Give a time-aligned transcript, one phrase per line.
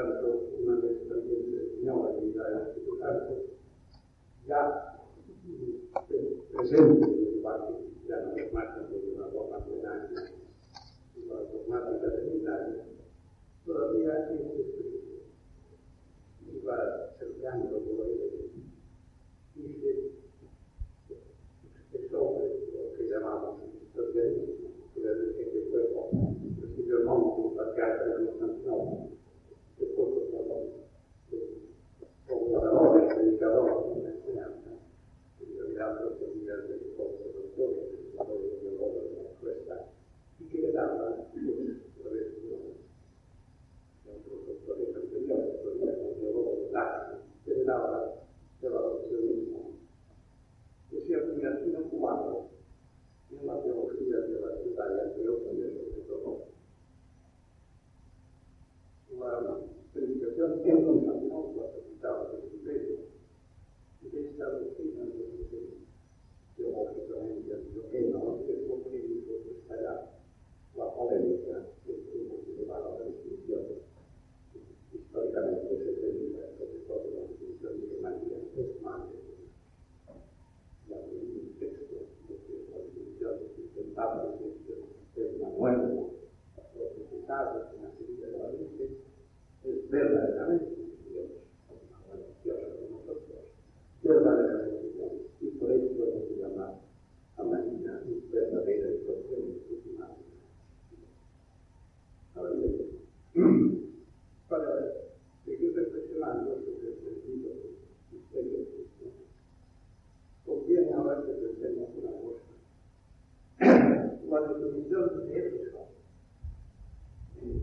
[0.00, 2.42] tanto, una vez también terminó la vida
[4.46, 4.90] ya
[6.52, 7.19] presente.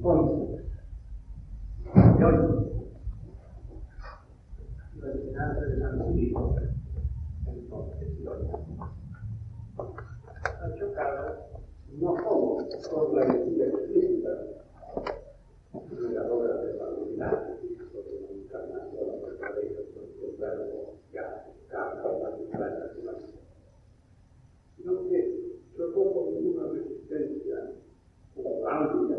[0.07, 0.15] Poi,
[2.17, 2.35] noi,
[4.99, 8.93] la vicinanza del San Filippo, è il ponte di Olanda.
[9.75, 11.49] La giocava
[11.99, 12.15] non
[12.79, 14.45] solo con la vecchia cristiana,
[15.89, 17.57] lui allora aveva nominato
[24.83, 27.73] nonché trovò con una resistenza,
[28.35, 29.16] una valida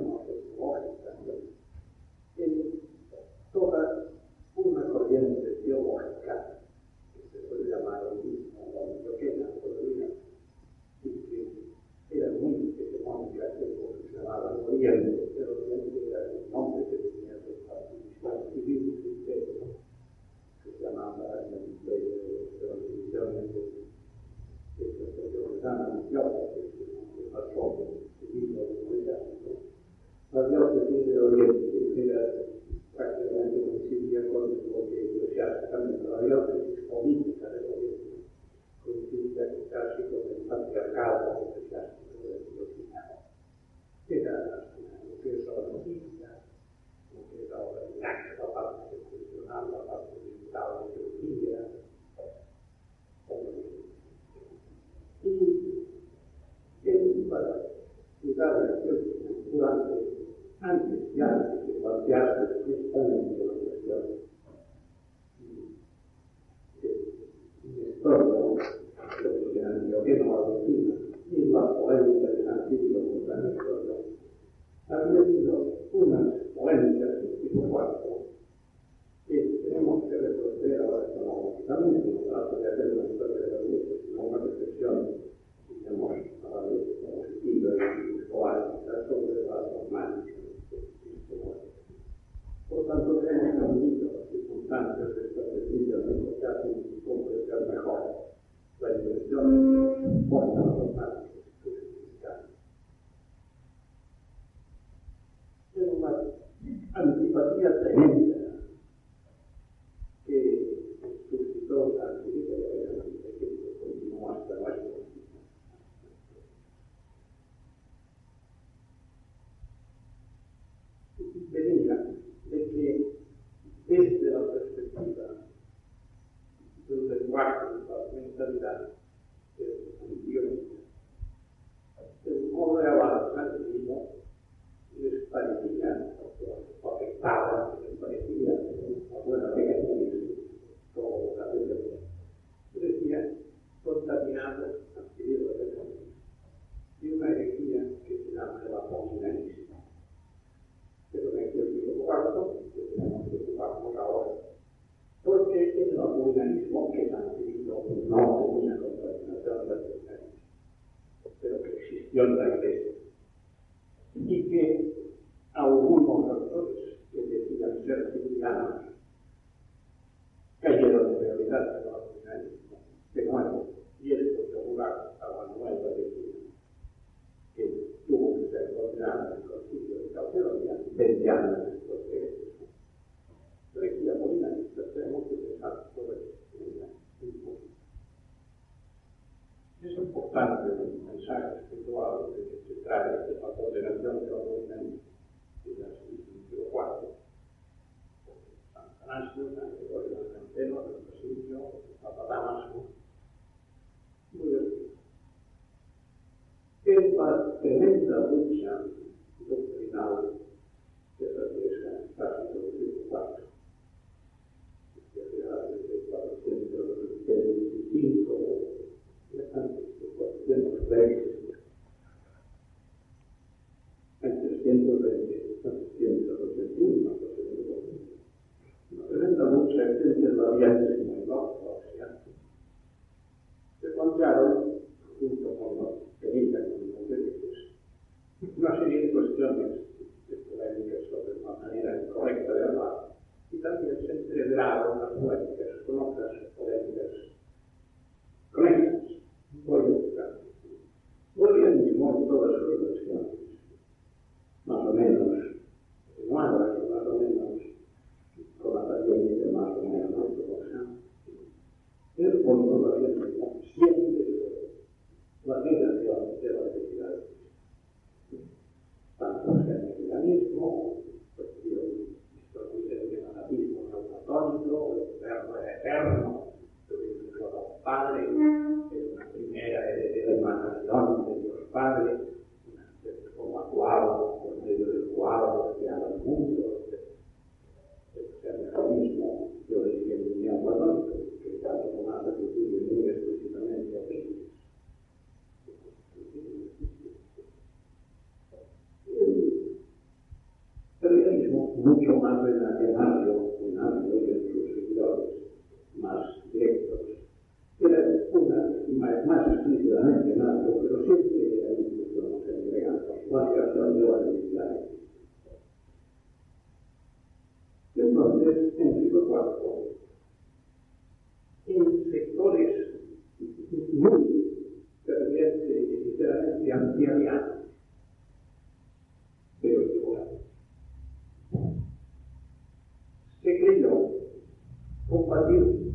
[335.39, 335.95] Brasil.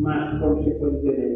[0.00, 1.27] Mas, como você pode ver,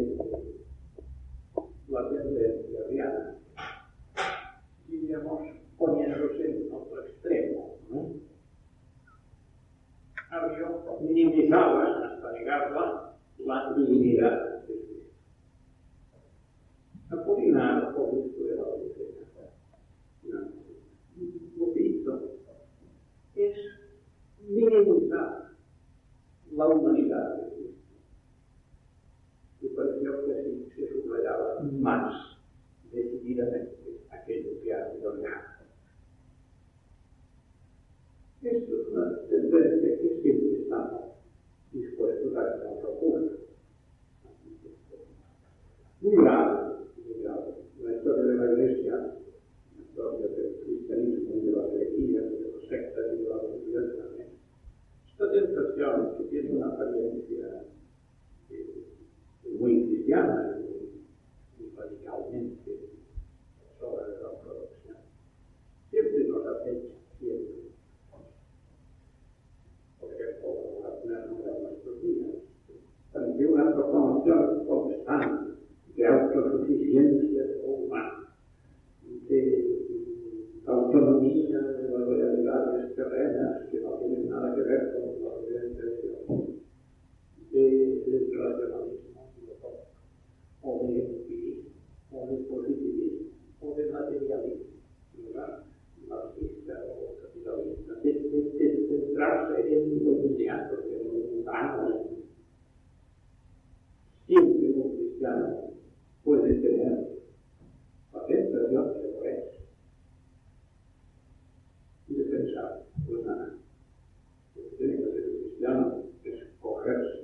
[116.85, 117.22] es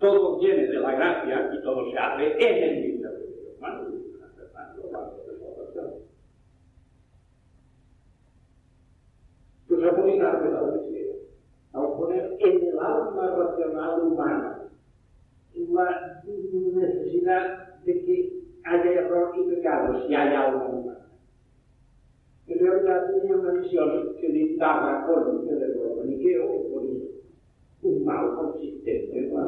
[0.00, 3.90] Todo viene de la gracia y todo se hace en el ministerio de hermano.
[9.68, 11.14] Pues Apolinar la Odisea,
[11.74, 14.60] al poner en el alma racional humana
[15.54, 21.00] la necesidad de que haya error y pecado, si hay algo humano.
[22.46, 27.04] En realidad tenía una visión que dictaba con el organiqueo que ponía
[27.82, 29.42] un mal consistente en la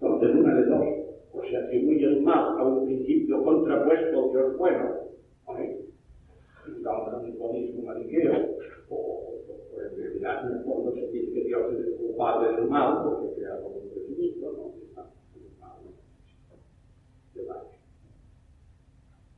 [0.00, 0.86] entonces, una de dos,
[1.32, 5.08] o se atribuye el mal a un principio contrapuesto que es bueno, ¿eh?
[5.46, 5.76] ¿vale?
[6.76, 8.32] digamos, un monismo maniqueo,
[8.90, 12.68] o, o en realidad en el fondo se dice que Dios es el culpable del
[12.68, 14.78] mal, porque crea como un prejuicio, ¿no?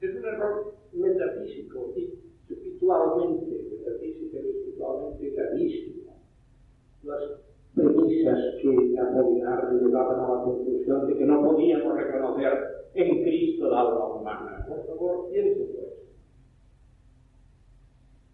[0.01, 2.15] Es un error metafísico y
[2.49, 6.01] espiritualmente, metafísica y espiritualmente gravísimo
[7.75, 12.53] premisas que a Molinari llevaban a la conclusión de que no podíamos reconocer
[12.95, 14.67] en Cristo la alma humana.
[14.69, 15.71] Por favor, piense.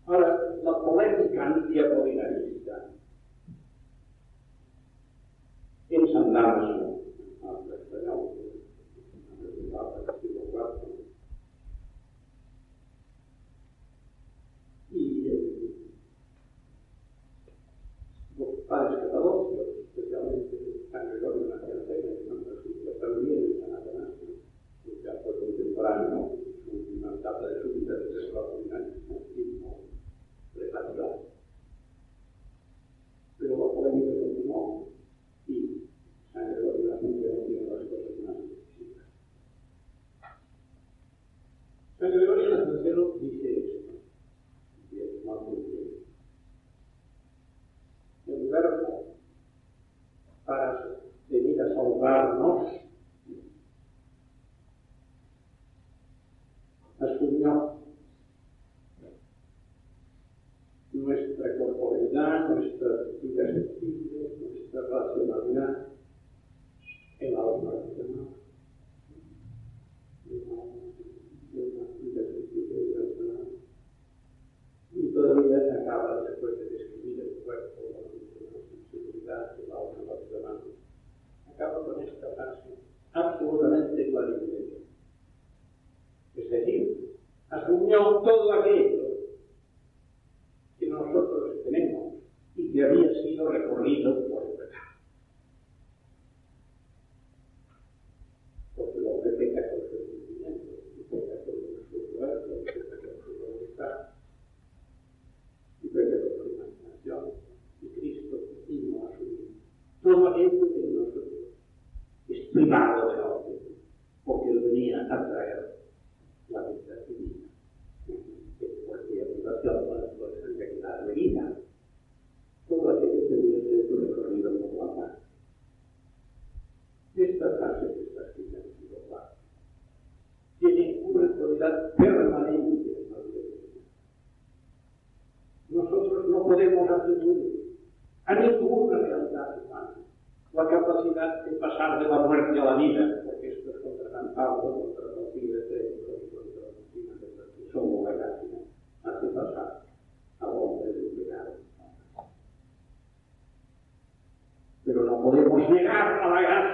[0.06, 2.90] Ahora, la polémica antiapolinarista
[5.90, 6.32] en San
[14.90, 15.46] y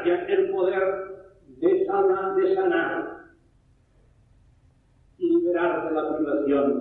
[0.05, 0.83] gracia, el poder
[1.47, 3.23] de sanar, de sanar
[5.19, 6.79] y liberar de la privación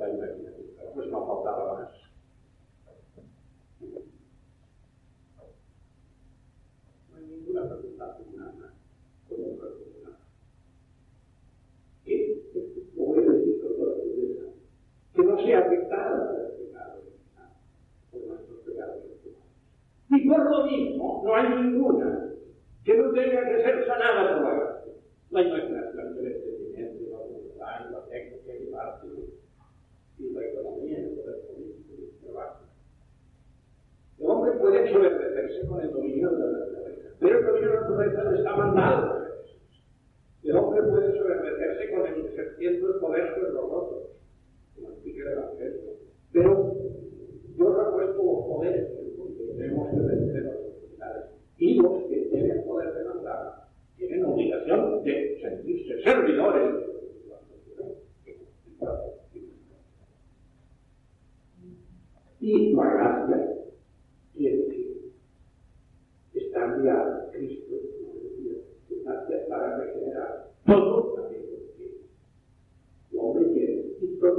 [0.00, 0.76] tenho aqui.
[0.96, 2.09] Mas não faltava mais.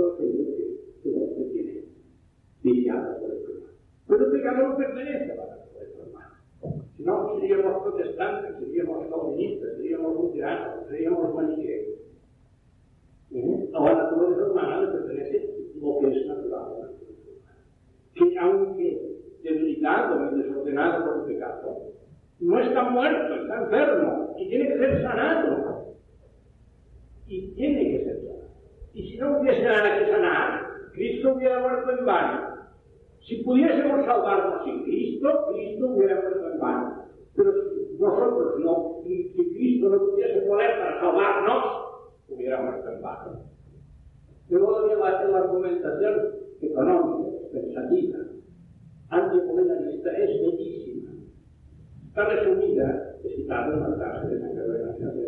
[0.01, 1.83] lo que usted tiene
[2.63, 3.73] viciado por el pecado.
[4.07, 6.35] Pero el pecado no pertenece para nuestro hermano.
[6.97, 11.87] Si no, seríamos protestantes, seríamos calvinistas, seríamos luteranos, seríamos maniqueos.
[13.33, 13.69] ¿Eh?
[13.73, 16.91] Ahora a nuestro hermano le pertenece lo que es natural a.
[18.13, 19.11] Que aunque
[19.41, 21.91] debilitado y desordenado por el pecado,
[22.39, 25.95] no está muerto, está enfermo y tiene que ser sanado.
[27.27, 27.90] Y tiene
[28.93, 32.51] y si no hubiese nada que sanar, Cristo hubiera muerto en vano.
[33.21, 37.05] Si pudiésemos salvarnos sin Cristo, Cristo hubiera muerto en vano.
[37.35, 41.63] Pero si nosotros no, y si Cristo no tuviese poder para salvarnos,
[42.27, 43.51] hubiera muerto en vano.
[44.49, 48.19] Luego voy a la argumentación económica, pensativa,
[49.09, 51.11] anticomunalista, es bellísima.
[52.07, 55.20] Está resumida, citando una frase de la Carrera Nacional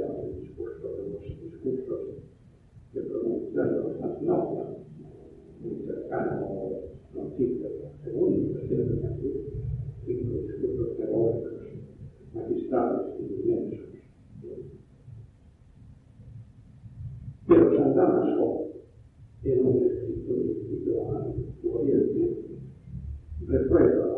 [6.14, 9.40] stato non si cercare notizie secondo perché la natura
[10.04, 11.50] quindi il discorso teorico
[12.34, 13.72] magistrale studioso
[17.48, 18.70] però San Damaso
[19.42, 20.82] era un scritto di
[21.62, 22.48] fuori al tempo
[23.48, 24.13] per quello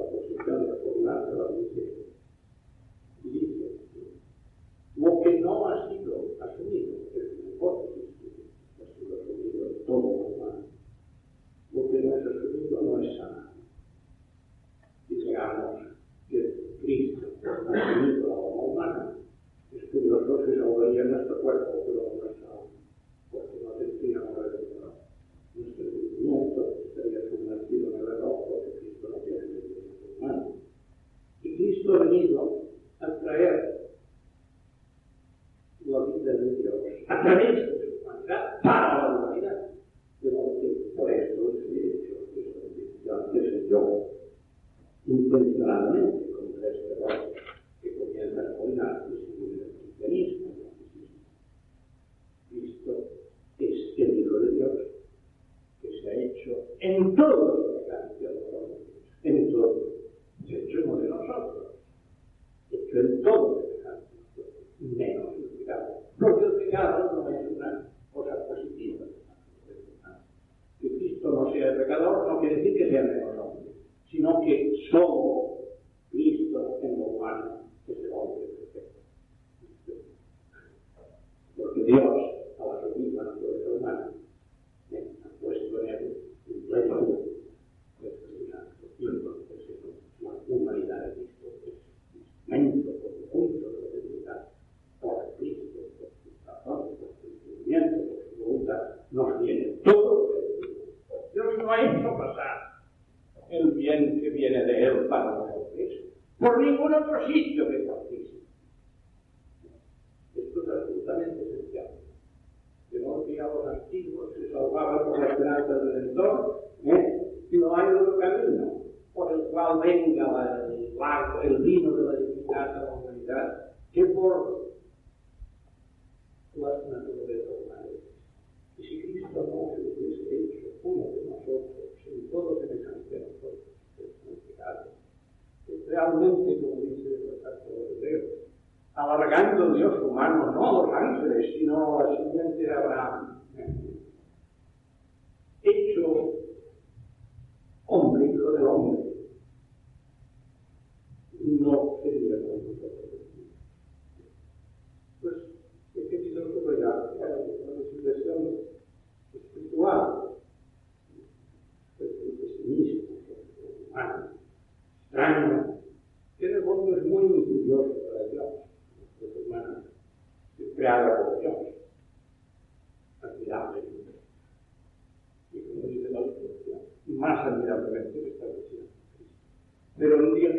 [45.65, 46.24] Grazie.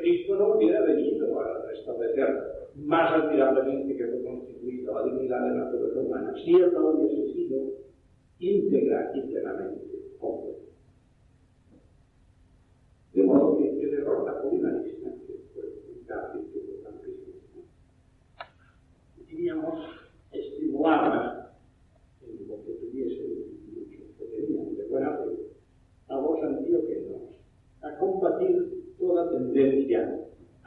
[0.06, 2.28] Cristo no hubiera venido a restablecer
[2.76, 7.32] más admirablemente que fue constituido la dignidad de la naturaleza humana si él no hubiese
[7.32, 7.72] sido
[8.38, 9.85] íntegra íntegramente.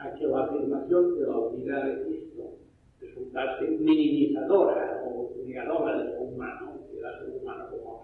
[0.00, 2.56] a que la afirmación de la unidad de Cristo
[3.00, 7.99] resultase minimizadora o negadora del ser humano, que el ser humano como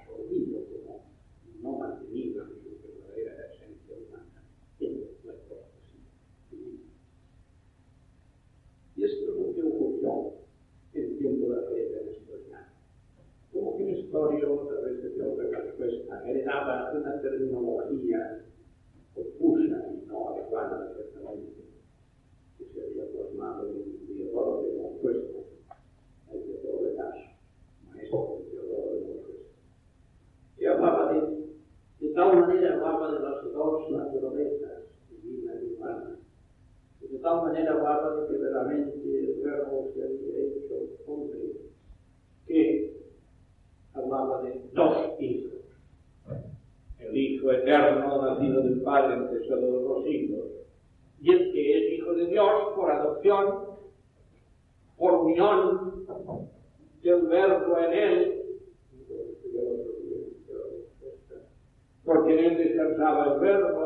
[49.54, 50.44] de los siglos,
[51.20, 53.64] y es que es hijo de Dios por adopción,
[54.96, 56.06] por unión
[57.02, 58.42] del verbo en él,
[62.04, 63.85] porque en él descansaba el verbo,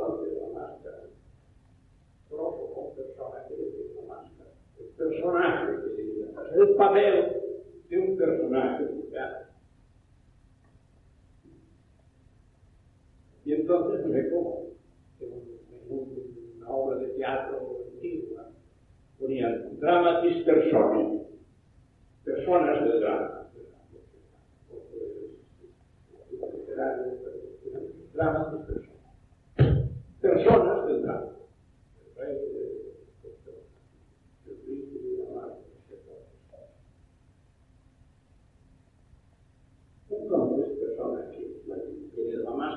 [0.00, 1.02] soldi della maschera,
[2.28, 4.48] proprio con persone che vedono maschera,
[4.78, 7.24] il personaggio che si diventa, il papello
[7.86, 8.89] di un personaggio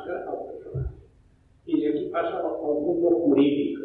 [0.04, 0.84] marca el català.
[1.66, 3.83] I aquí passa el punt jurídic.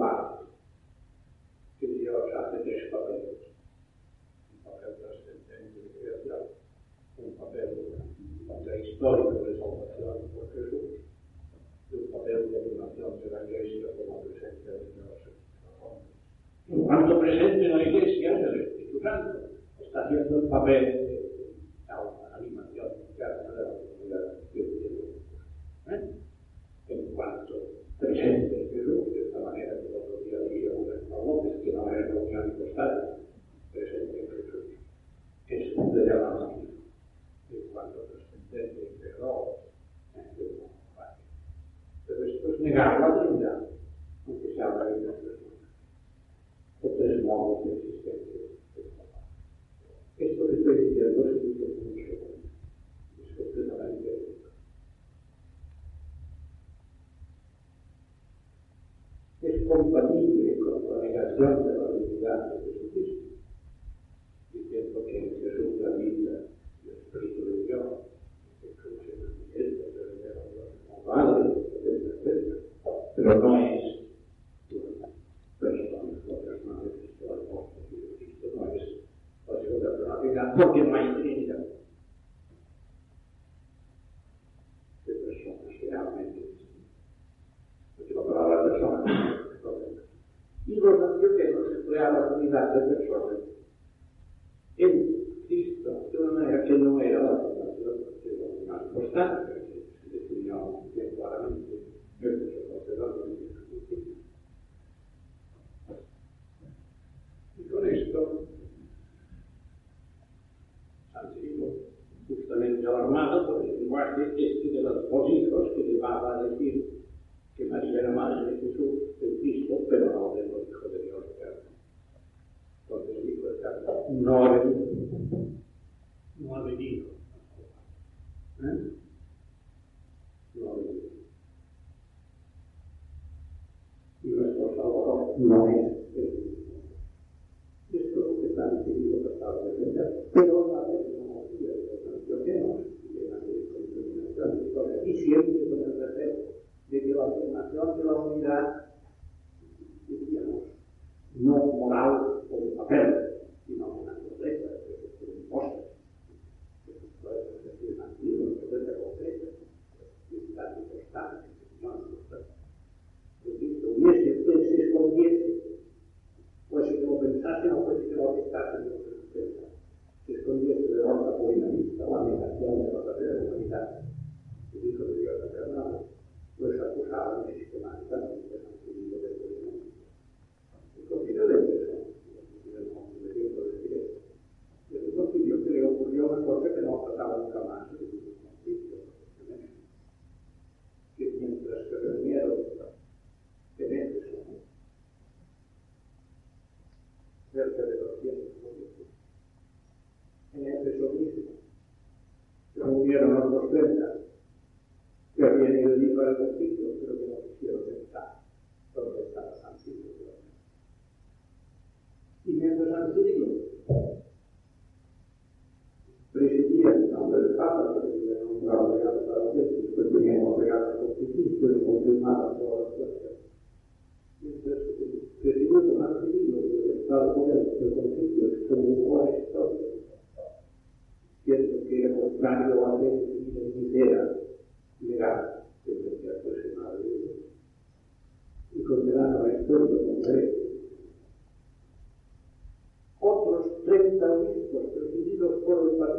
[0.00, 0.46] lado,
[1.78, 6.48] que dizia ao Charles de Escola, um papel transcendente de criação,
[7.18, 7.68] um papel,
[8.64, 11.00] da histórico de salvação por Jesus,
[11.92, 15.20] e um papel de animação evangelística como a presença de Deus.
[16.68, 21.09] Enquanto presente na Iglesia, el Espíritu Santo está haciendo um papel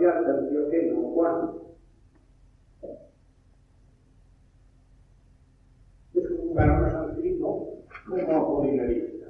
[0.02, 1.52] por el patriarca antioqueno Juan
[6.14, 7.68] es un varón sanskritno
[8.10, 9.28] como apolinarista.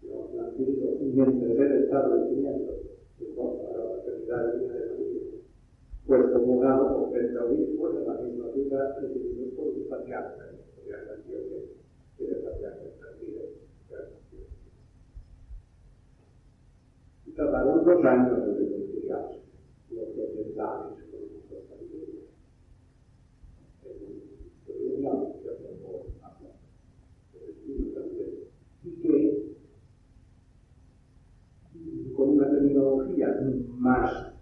[0.00, 2.72] Sanskritno mientras él estaba definiendo
[3.20, 5.22] el para la fraternidad de la familia
[6.06, 11.12] fue promulgado por 30 obispos en la misma ciudad presididos por el patriarca, el patriarca
[11.12, 11.66] antioqueno,
[12.16, 13.62] que era el patriarca extranjero.
[17.36, 18.61] tardaron dos años en reconciliarse,
[20.52, 20.54] Y
[29.00, 29.56] que
[32.14, 33.28] con una terminología
[33.78, 34.34] más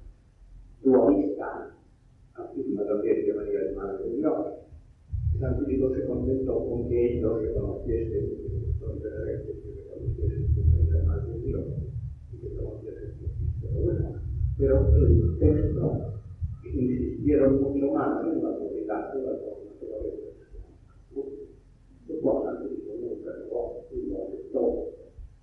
[0.83, 1.77] dualista,
[2.35, 4.47] afirma también que María es Madre de Dios.
[5.65, 8.31] Filipo se contentó con que ellos reconociesen,
[8.81, 10.63] referentes que reconociesen que
[11.07, 11.65] Madre de Dios
[14.61, 16.13] pero el texto
[16.65, 20.27] insistieron mucho más en la autoridad de la naturaleza.
[22.23, 22.69] Cosa que
[23.01, 24.89] nunca negó y lo aceptó.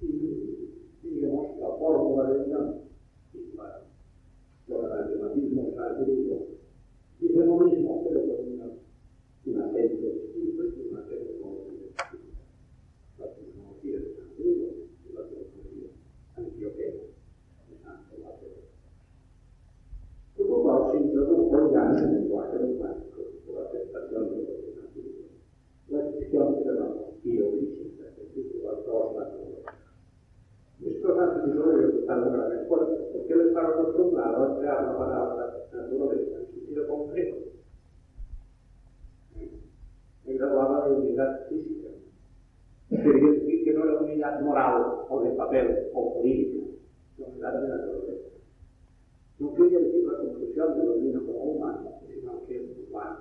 [0.01, 0.70] Y,
[1.01, 2.76] digamos, la fórmula de Dios,
[3.34, 3.74] y bueno,
[4.68, 5.74] con el alternatismo
[6.05, 6.47] griego,
[7.20, 8.65] dice lo mismo, pero con una,
[9.47, 11.57] un acento distinto y un acento como
[13.18, 14.68] la tecnología de San Griego
[15.09, 15.89] y la tecnología
[16.36, 17.07] antioquena.
[20.38, 25.15] Luego se introdujo ya en el lenguaje dogmático por la aceptación de los desafíos.
[25.89, 26.86] La expresión de la
[27.24, 29.76] biofísica, es decir, las dos naturalezas.
[30.86, 36.38] Estos antibióticos están en gran esfuerzo, porque él estaba acostumbrado a emplear la palabra naturaleza
[36.38, 37.38] en sentido concreto.
[40.26, 41.89] Él hablaba de unidad física.
[42.89, 43.63] Quería decir
[44.18, 46.65] que no era unidad moral o de papel o política,
[47.15, 48.30] sino unidad de naturaleza.
[49.39, 53.20] No quería decir la conclusión de lo divino como humano, sino que es humano.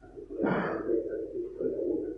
[0.00, 2.08] La naturaleza de Cristo era una.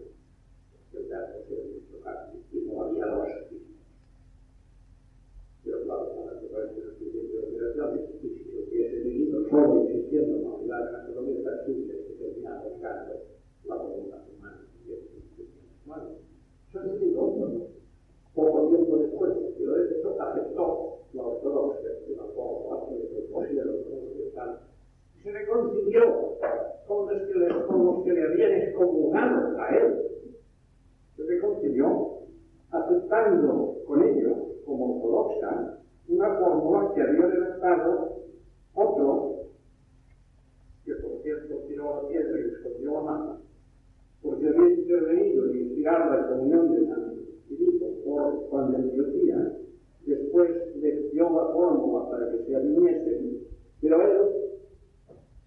[0.92, 3.28] El verbo era Cristo carne y no había dos
[5.64, 10.50] Pero claro, la naturaleza de las operaciones, y si se hubiese solo existiendo en la
[10.50, 13.12] unidad de la naturaleza, simple que terminaba buscando
[13.64, 14.58] la voluntad humana.
[18.34, 24.60] Poco tiempo después, pero esto aceptó la ortodoxia, la forma de propósito de tal,
[25.22, 26.38] se reconcilió
[26.86, 30.02] con los que le, con los que le habían excomulgado a él.
[31.16, 32.18] Se reconcilió
[32.70, 35.78] aceptando con ellos, como ortodoxa,
[36.08, 38.22] una fórmula que había redactado
[38.74, 39.44] otro,
[40.84, 43.40] que por cierto tiró la piedra y escondió la mano,
[44.22, 47.11] porque había intervenido y inspirado la comunión de San
[48.04, 49.58] por Juan de Antioquía,
[50.06, 53.40] después le dio la fórmula para que se alineasen,
[53.80, 54.42] pero él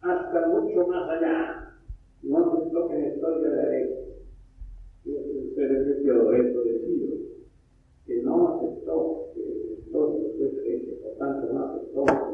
[0.01, 1.73] hasta mucho más allá,
[2.23, 3.95] no nos toca en historia de derecho.
[5.05, 7.15] Ustedes es Teodoreto de Ciro,
[8.05, 12.24] que no aceptó que el historia fuese por tanto no aceptó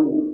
[0.00, 0.29] who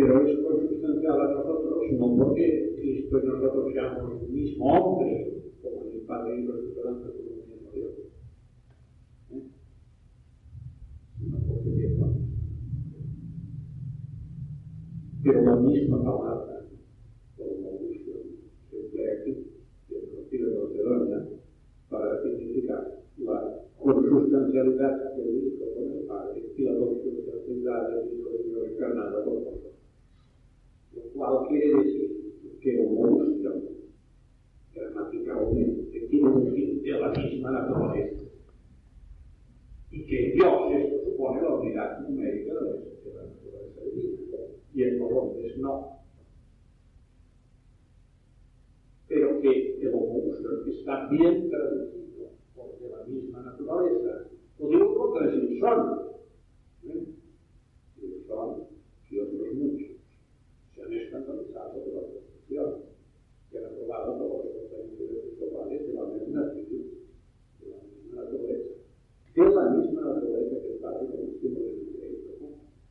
[0.00, 5.84] pero es consustancial a nosotros, no porque Cristo y nosotros seamos el mismo hombre, como
[5.92, 7.92] el Padre y los esperanzas como el mismo Dios,
[9.30, 9.42] ¿Eh?
[11.18, 11.90] sino porque
[15.22, 16.64] Pero la misma palabra,
[17.36, 18.12] como Augusto
[18.70, 19.52] se emplea aquí,
[19.90, 21.28] y el Concilio de Macedonia,
[21.90, 28.44] para significar la consustancialidad del Hijo con el Padre y la consustancialidad del Hijo de
[28.44, 29.59] Dios encarnado por
[31.14, 33.62] cual quiere decir que una noción
[34.74, 35.48] gramatical
[36.10, 38.24] tiene un fin de la misma naturaleza
[39.90, 44.38] y que Dios es, supone la unidad numérica de la naturaleza divina
[44.74, 46.00] y el los hombres no.
[49.08, 54.28] Pero que el homobusio está bien traducido porque la misma naturaleza.
[54.60, 56.00] Lo digo porque es insón.
[56.84, 57.04] ¿eh?
[58.00, 58.68] Insón,
[59.10, 59.99] Dios no es
[60.98, 62.74] están conectados con la Constitución,
[63.50, 66.84] que han aprobado todos los diferentes episcopales de la misma tribu,
[67.60, 68.70] de la misma naturaleza.
[69.34, 72.30] Es la misma naturaleza que el Padre en el tiempo del derecho.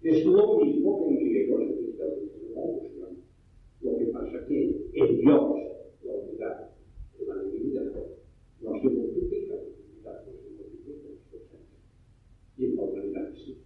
[0.04, 3.18] Es lo mismo que en griego le dice la confusión.
[3.82, 5.58] Lo que pasa es que en Dios,
[6.04, 6.70] la unidad,
[7.28, 7.84] la divinidad,
[8.62, 9.56] no se multiplica,
[10.04, 11.80] la divinidad no se multiplica en su presencia.
[12.58, 13.58] Y en la humanidad sí.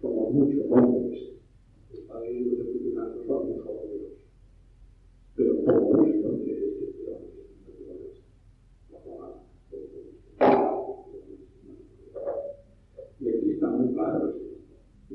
[0.00, 0.99] Como mucho, como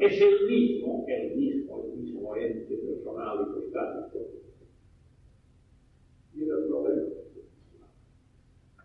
[0.00, 4.40] È il mismo, è il mismo, il mismo ente personale costante,
[6.38, 7.08] era il problema.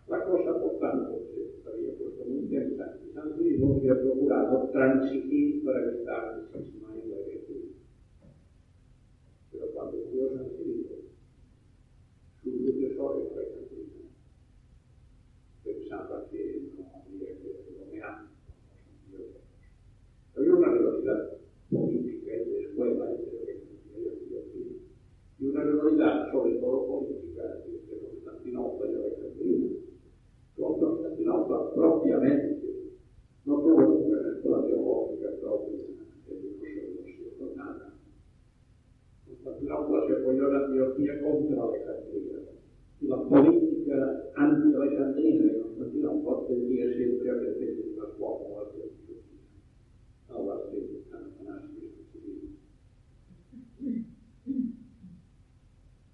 [0.08, 5.72] La cosa portante, tuttavia, questo è molto interessante, San Luis non si ha procurato transitivo
[5.72, 6.75] per evitare il sistema.
[40.26, 42.40] apoyó la teología contra Alejandría.
[43.02, 46.48] La política anti-alejandrina de Constantinopla
[46.96, 48.86] siempre a de la a de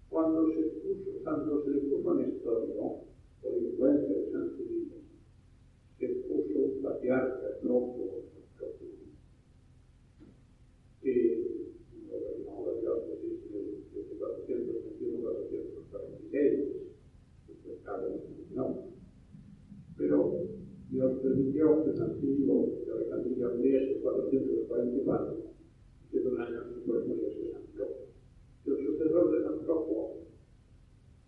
[0.09, 2.39] Cuando se puso, cuando se puso en
[3.41, 4.51] por influencia de San
[5.99, 7.95] se puso un patriarca, no
[21.02, 25.54] signor Servizio, un articolo della Camilla Urnese 444,
[26.12, 28.10] che non è un articolo del 1968.
[28.64, 30.26] Il successore del Santropo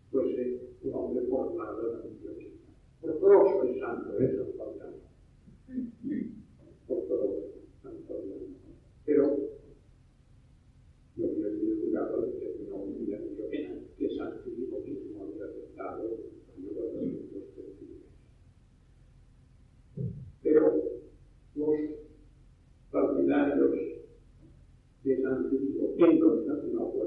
[0.09, 2.51] può essere un uomo formato dalla biblioteca.
[2.99, 4.42] Però il santo è
[26.05, 27.02] Jacob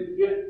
[0.00, 0.43] tiene una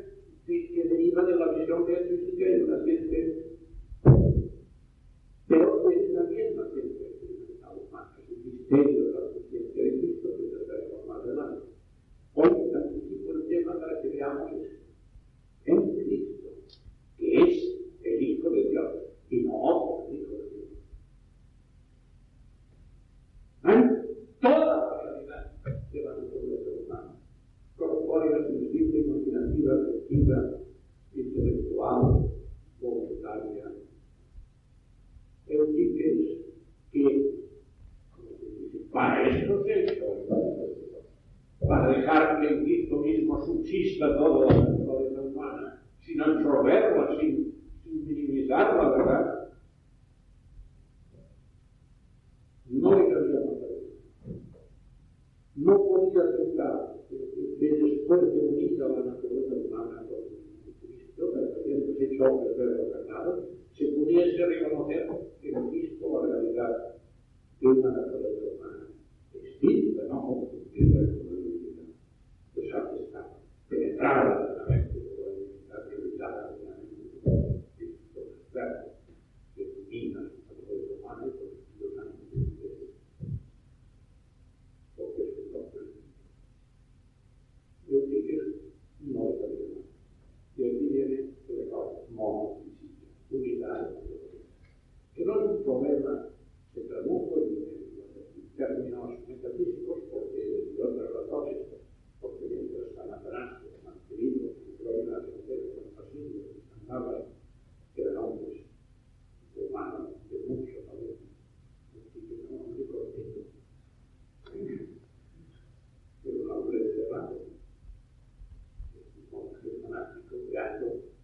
[120.13, 120.35] Itu
[120.79, 121.14] 动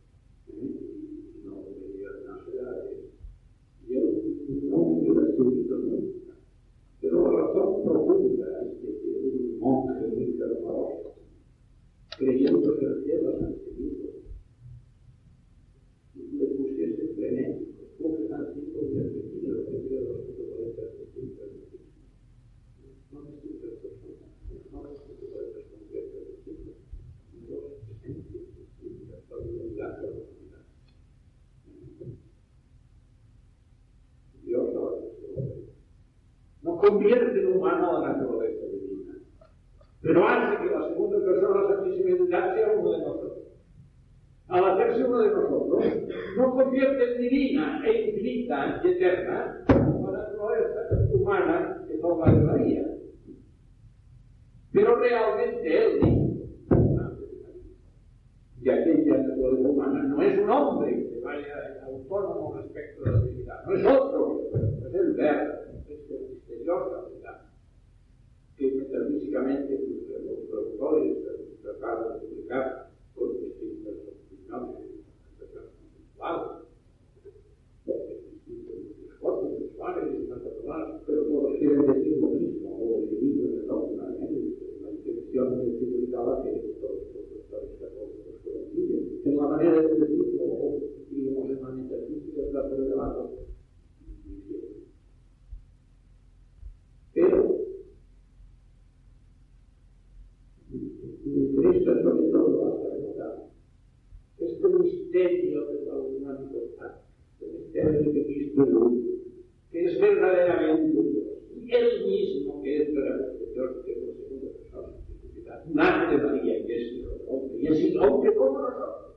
[118.02, 119.16] aunque como nosotros,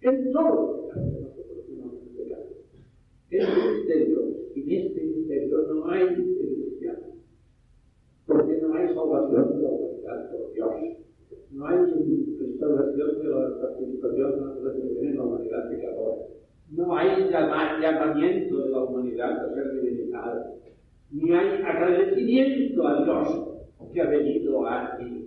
[0.00, 0.88] en todo.
[0.88, 2.44] Lo que nosotros no pecado.
[3.30, 4.20] Este misterio,
[4.54, 7.06] y en este misterio no hay cristiano,
[8.26, 10.70] porque no hay salvación de la humanidad por Dios,
[11.50, 11.78] no hay
[12.38, 14.30] restauración de la participación
[15.00, 16.26] de la humanidad pecadora,
[16.70, 20.54] no hay llamamiento de la humanidad a ser divinizada,
[21.10, 23.48] ni hay agradecimiento a Dios
[23.92, 25.17] que ha venido a divinizar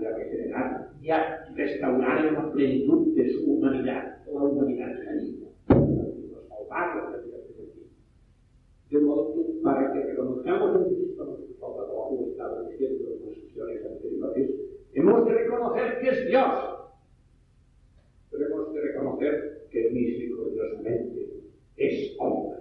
[0.00, 5.48] y a regenerar y a restaurar en la plenitud de su humanidad, la humanidad caída,
[5.68, 7.38] de la
[8.90, 13.38] De modo que para que reconozcamos en Cristo nuestro Salvador, como estaba diciendo en las
[13.38, 14.50] sesiones anteriores,
[14.94, 16.48] hemos de reconocer que es Dios.
[18.30, 21.42] Pero hemos de reconocer que misericordiosamente
[21.76, 22.56] es hombre.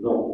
[0.00, 0.33] No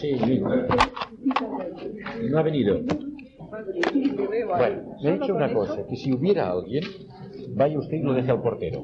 [0.00, 0.16] Sí,
[2.30, 2.78] no ha venido.
[4.46, 6.84] Bueno, me ha dicho una cosa, que si hubiera alguien,
[7.50, 8.82] vaya usted y lo deje al portero.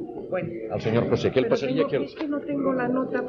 [0.72, 1.96] Al señor José, que él pasaría que...
[2.05, 3.24] Es que no tengo la nota.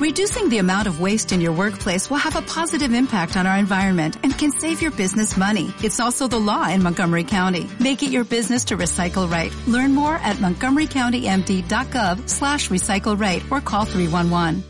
[0.00, 3.58] Reducing the amount of waste in your workplace will have a positive impact on our
[3.58, 5.74] environment and can save your business money.
[5.82, 7.66] It's also the law in Montgomery County.
[7.80, 9.52] Make it your business to recycle right.
[9.66, 14.62] Learn more at montgomerycountymd.gov slash recycle right or call 311.